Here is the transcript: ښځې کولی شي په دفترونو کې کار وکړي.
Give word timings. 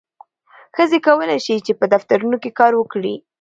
ښځې 0.75 0.99
کولی 1.07 1.37
شي 1.45 1.73
په 1.79 1.85
دفترونو 1.93 2.37
کې 2.43 2.51
کار 2.59 2.71
وکړي. 2.77 3.15